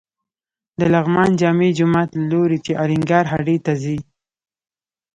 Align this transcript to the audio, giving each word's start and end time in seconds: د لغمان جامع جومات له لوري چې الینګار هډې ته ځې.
د 0.79 0.81
لغمان 0.93 1.29
جامع 1.39 1.69
جومات 1.77 2.09
له 2.17 2.23
لوري 2.31 2.59
چې 2.65 2.71
الینګار 2.81 3.25
هډې 3.33 3.57
ته 3.65 3.73
ځې. 3.83 3.97